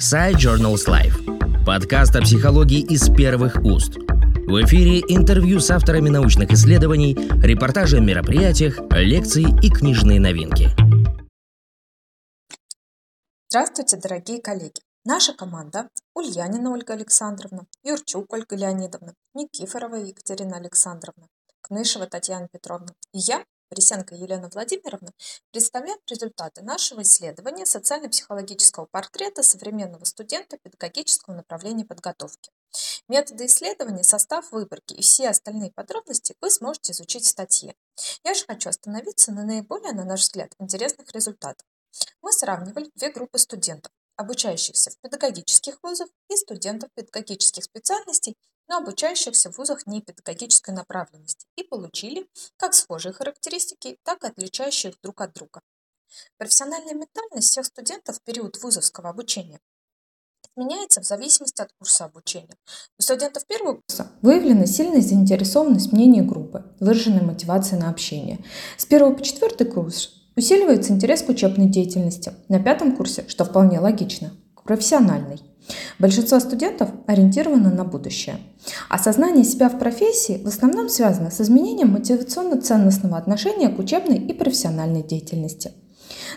[0.00, 1.64] Side Journals Life.
[1.66, 3.96] Подкаст о психологии из первых уст.
[3.98, 10.70] В эфире интервью с авторами научных исследований, репортажи о мероприятиях, лекции и книжные новинки.
[13.50, 14.80] Здравствуйте, дорогие коллеги!
[15.04, 21.26] Наша команда Ульянина Ольга Александровна, Юрчук Ольга Леонидовна, Никифорова Екатерина Александровна,
[21.60, 25.12] Кнышева Татьяна Петровна и я, Борисенко Елена Владимировна,
[25.52, 32.50] представляем результаты нашего исследования социально-психологического портрета современного студента педагогического направления подготовки.
[33.06, 37.76] Методы исследования, состав выборки и все остальные подробности вы сможете изучить в статье.
[38.24, 41.64] Я же хочу остановиться на наиболее, на наш взгляд, интересных результатах.
[42.22, 48.36] Мы сравнивали две группы студентов, обучающихся в педагогических вузах и студентов педагогических специальностей
[48.70, 54.98] но обучающихся в вузах непедагогической направленности и получили как схожие характеристики, так и отличающие их
[55.02, 55.60] друг от друга.
[56.38, 59.58] Профессиональная ментальность всех студентов в период вузовского обучения
[60.54, 62.56] меняется в зависимости от курса обучения.
[62.96, 68.44] У студентов первого курса выявлена сильная заинтересованность в мнении группы, выраженная мотивация на общение.
[68.76, 72.32] С первого по четвертый курс усиливается интерес к учебной деятельности.
[72.48, 75.40] На пятом курсе, что вполне логично, к профессиональной.
[75.98, 78.36] Большинство студентов ориентировано на будущее.
[78.88, 85.02] Осознание себя в профессии в основном связано с изменением мотивационно-ценностного отношения к учебной и профессиональной
[85.02, 85.72] деятельности.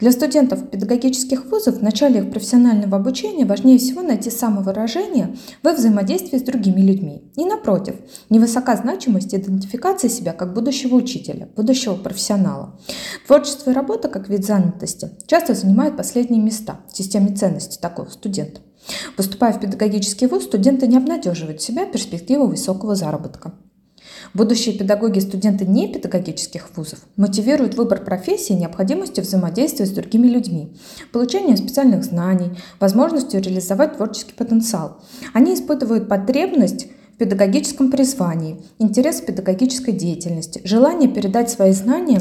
[0.00, 6.38] Для студентов педагогических вузов в начале их профессионального обучения важнее всего найти самовыражение во взаимодействии
[6.38, 7.30] с другими людьми.
[7.36, 7.96] И напротив,
[8.30, 12.78] невысока значимость идентификации себя как будущего учителя, будущего профессионала.
[13.26, 18.60] Творчество и работа как вид занятости часто занимают последние места в системе ценностей такого студента.
[19.16, 23.52] Поступая в педагогический вуз, студенты не обнадеживают себя перспективой высокого заработка.
[24.34, 30.76] Будущие педагоги и студенты не педагогических вузов мотивируют выбор профессии необходимостью взаимодействия с другими людьми,
[31.12, 34.98] получением специальных знаний, возможностью реализовать творческий потенциал.
[35.32, 42.20] Они испытывают потребность педагогическом призвании, интерес к педагогической деятельности, желание передать свои знания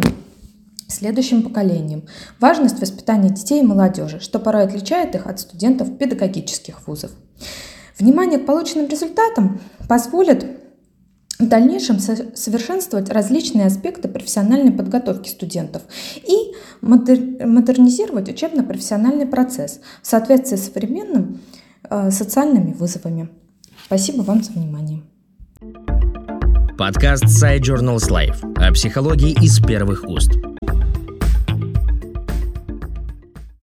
[0.88, 2.03] следующим поколениям,
[2.39, 7.12] важность воспитания детей и молодежи, что порой отличает их от студентов педагогических вузов.
[8.00, 10.45] Внимание к полученным результатам позволит
[11.40, 15.84] в дальнейшем совершенствовать различные аспекты профессиональной подготовки студентов
[16.16, 21.40] и модернизировать учебно-профессиональный процесс в соответствии с современными
[21.90, 23.30] э, социальными вызовами.
[23.86, 25.03] Спасибо вам за внимание.
[26.78, 30.31] Подкаст Side Journals Life о психологии из первых уст.